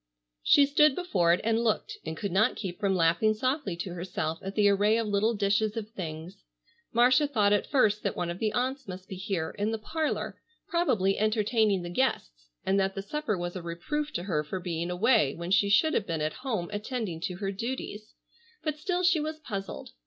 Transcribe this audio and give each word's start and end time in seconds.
She 0.41 0.65
stood 0.65 0.95
before 0.95 1.31
it 1.31 1.41
and 1.43 1.63
looked, 1.63 1.99
and 2.03 2.17
could 2.17 2.31
not 2.31 2.55
keep 2.55 2.79
from 2.79 2.95
laughing 2.95 3.35
softly 3.35 3.75
to 3.77 3.93
herself 3.93 4.39
at 4.41 4.55
the 4.55 4.67
array 4.67 4.97
of 4.97 5.05
little 5.05 5.35
dishes 5.35 5.77
of 5.77 5.91
things. 5.91 6.43
Marcia 6.91 7.27
thought 7.27 7.53
at 7.53 7.67
first 7.67 8.01
that 8.01 8.15
one 8.15 8.31
of 8.31 8.39
the 8.39 8.51
aunts 8.51 8.87
must 8.87 9.07
be 9.07 9.15
here, 9.15 9.51
in 9.59 9.69
the 9.69 9.77
parlor, 9.77 10.41
probably 10.67 11.19
entertaining 11.19 11.83
the 11.83 11.89
guests, 11.91 12.49
and 12.65 12.79
that 12.79 12.95
the 12.95 13.03
supper 13.03 13.37
was 13.37 13.55
a 13.55 13.61
reproof 13.61 14.11
to 14.13 14.23
her 14.23 14.43
for 14.43 14.59
being 14.59 14.89
away 14.89 15.35
when 15.35 15.51
she 15.51 15.69
should 15.69 15.93
have 15.93 16.07
been 16.07 16.19
at 16.21 16.33
home 16.41 16.67
attending 16.73 17.21
to 17.21 17.35
her 17.35 17.51
duties, 17.51 18.15
but 18.63 18.79
still 18.79 19.03
she 19.03 19.19
was 19.19 19.37
puzzled. 19.37 19.91